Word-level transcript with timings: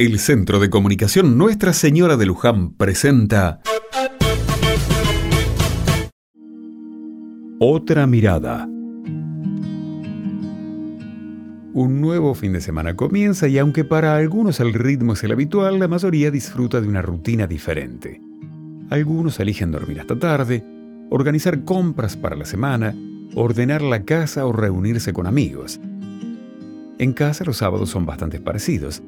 El 0.00 0.20
Centro 0.20 0.60
de 0.60 0.70
Comunicación 0.70 1.36
Nuestra 1.36 1.72
Señora 1.72 2.16
de 2.16 2.24
Luján 2.24 2.70
presenta 2.74 3.60
Otra 7.58 8.06
mirada. 8.06 8.68
Un 11.74 12.00
nuevo 12.00 12.36
fin 12.36 12.52
de 12.52 12.60
semana 12.60 12.94
comienza 12.94 13.48
y 13.48 13.58
aunque 13.58 13.82
para 13.82 14.14
algunos 14.14 14.60
el 14.60 14.72
ritmo 14.72 15.14
es 15.14 15.24
el 15.24 15.32
habitual, 15.32 15.80
la 15.80 15.88
mayoría 15.88 16.30
disfruta 16.30 16.80
de 16.80 16.86
una 16.86 17.02
rutina 17.02 17.48
diferente. 17.48 18.22
Algunos 18.90 19.40
eligen 19.40 19.72
dormir 19.72 19.98
hasta 19.98 20.16
tarde, 20.16 20.64
organizar 21.10 21.64
compras 21.64 22.16
para 22.16 22.36
la 22.36 22.44
semana, 22.44 22.94
ordenar 23.34 23.82
la 23.82 24.04
casa 24.04 24.46
o 24.46 24.52
reunirse 24.52 25.12
con 25.12 25.26
amigos. 25.26 25.80
En 27.00 27.12
casa 27.14 27.44
los 27.44 27.56
sábados 27.56 27.90
son 27.90 28.06
bastante 28.06 28.38
parecidos 28.38 29.02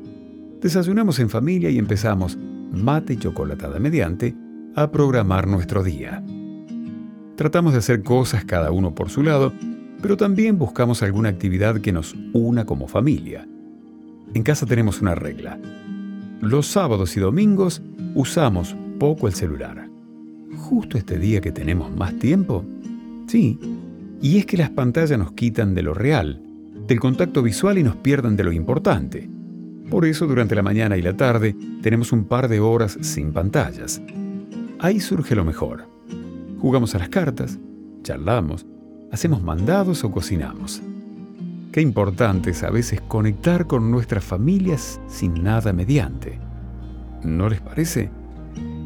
Desayunamos 0.60 1.18
en 1.20 1.30
familia 1.30 1.70
y 1.70 1.78
empezamos, 1.78 2.36
mate 2.70 3.14
y 3.14 3.16
chocolatada 3.16 3.78
mediante, 3.78 4.34
a 4.74 4.90
programar 4.90 5.46
nuestro 5.46 5.82
día. 5.82 6.22
Tratamos 7.36 7.72
de 7.72 7.78
hacer 7.78 8.02
cosas 8.02 8.44
cada 8.44 8.70
uno 8.70 8.94
por 8.94 9.08
su 9.08 9.22
lado, 9.22 9.54
pero 10.02 10.18
también 10.18 10.58
buscamos 10.58 11.02
alguna 11.02 11.30
actividad 11.30 11.80
que 11.80 11.92
nos 11.92 12.14
una 12.34 12.66
como 12.66 12.88
familia. 12.88 13.48
En 14.34 14.42
casa 14.42 14.66
tenemos 14.66 15.00
una 15.00 15.14
regla. 15.14 15.58
Los 16.42 16.66
sábados 16.66 17.16
y 17.16 17.20
domingos 17.20 17.80
usamos 18.14 18.76
poco 18.98 19.28
el 19.28 19.34
celular. 19.34 19.88
Justo 20.58 20.98
este 20.98 21.18
día 21.18 21.40
que 21.40 21.52
tenemos 21.52 21.90
más 21.96 22.18
tiempo. 22.18 22.66
Sí, 23.28 23.58
y 24.20 24.36
es 24.36 24.44
que 24.44 24.58
las 24.58 24.68
pantallas 24.68 25.18
nos 25.18 25.32
quitan 25.32 25.74
de 25.74 25.82
lo 25.82 25.94
real, 25.94 26.42
del 26.86 27.00
contacto 27.00 27.42
visual 27.42 27.78
y 27.78 27.82
nos 27.82 27.96
pierden 27.96 28.36
de 28.36 28.44
lo 28.44 28.52
importante. 28.52 29.39
Por 29.90 30.04
eso 30.04 30.28
durante 30.28 30.54
la 30.54 30.62
mañana 30.62 30.96
y 30.96 31.02
la 31.02 31.16
tarde 31.16 31.56
tenemos 31.82 32.12
un 32.12 32.24
par 32.24 32.48
de 32.48 32.60
horas 32.60 32.96
sin 33.00 33.32
pantallas. 33.32 34.00
Ahí 34.78 35.00
surge 35.00 35.34
lo 35.34 35.44
mejor. 35.44 35.86
Jugamos 36.60 36.94
a 36.94 36.98
las 36.98 37.08
cartas, 37.08 37.58
charlamos, 38.02 38.64
hacemos 39.10 39.42
mandados 39.42 40.04
o 40.04 40.12
cocinamos. 40.12 40.80
Qué 41.72 41.80
importante 41.80 42.50
es 42.50 42.62
a 42.62 42.70
veces 42.70 43.00
conectar 43.00 43.66
con 43.66 43.90
nuestras 43.90 44.24
familias 44.24 45.00
sin 45.08 45.42
nada 45.42 45.72
mediante. 45.72 46.38
¿No 47.24 47.48
les 47.48 47.60
parece? 47.60 48.10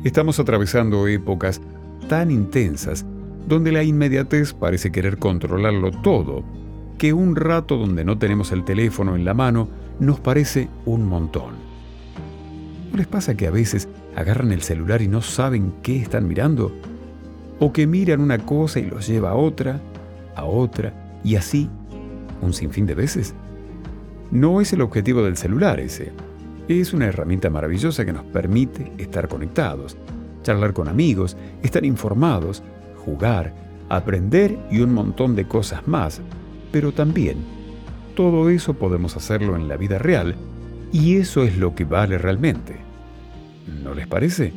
Estamos 0.04 0.40
atravesando 0.40 1.06
épocas 1.06 1.60
tan 2.08 2.30
intensas 2.30 3.04
donde 3.46 3.72
la 3.72 3.82
inmediatez 3.82 4.54
parece 4.54 4.90
querer 4.90 5.18
controlarlo 5.18 5.90
todo, 5.90 6.44
que 6.98 7.12
un 7.12 7.36
rato 7.36 7.76
donde 7.76 8.04
no 8.04 8.18
tenemos 8.18 8.52
el 8.52 8.64
teléfono 8.64 9.16
en 9.16 9.24
la 9.24 9.34
mano 9.34 9.68
nos 9.98 10.20
parece 10.20 10.68
un 10.84 11.06
montón. 11.06 11.54
¿No 12.90 12.98
les 12.98 13.06
pasa 13.06 13.36
que 13.36 13.46
a 13.46 13.50
veces 13.50 13.88
agarran 14.16 14.52
el 14.52 14.62
celular 14.62 15.02
y 15.02 15.08
no 15.08 15.20
saben 15.20 15.74
qué 15.82 15.96
están 15.96 16.28
mirando? 16.28 16.72
¿O 17.58 17.72
que 17.72 17.86
miran 17.86 18.20
una 18.20 18.38
cosa 18.38 18.78
y 18.78 18.84
los 18.84 19.06
lleva 19.06 19.30
a 19.30 19.34
otra, 19.34 19.80
a 20.36 20.44
otra, 20.44 21.20
y 21.24 21.36
así 21.36 21.68
un 22.40 22.52
sinfín 22.52 22.86
de 22.86 22.94
veces? 22.94 23.34
No 24.30 24.60
es 24.60 24.72
el 24.72 24.80
objetivo 24.80 25.22
del 25.22 25.36
celular 25.36 25.80
ese. 25.80 26.12
Es 26.68 26.92
una 26.92 27.06
herramienta 27.06 27.50
maravillosa 27.50 28.04
que 28.04 28.12
nos 28.12 28.24
permite 28.24 28.92
estar 28.98 29.28
conectados, 29.28 29.96
charlar 30.42 30.72
con 30.72 30.88
amigos, 30.88 31.36
estar 31.62 31.84
informados, 31.84 32.62
jugar, 33.04 33.54
aprender 33.88 34.58
y 34.70 34.80
un 34.80 34.94
montón 34.94 35.34
de 35.36 35.46
cosas 35.46 35.86
más. 35.86 36.20
Pero 36.74 36.90
también 36.90 37.36
todo 38.16 38.50
eso 38.50 38.74
podemos 38.74 39.16
hacerlo 39.16 39.54
en 39.54 39.68
la 39.68 39.76
vida 39.76 39.96
real 39.96 40.34
y 40.92 41.18
eso 41.18 41.44
es 41.44 41.56
lo 41.56 41.76
que 41.76 41.84
vale 41.84 42.18
realmente. 42.18 42.74
¿No 43.84 43.94
les 43.94 44.08
parece? 44.08 44.52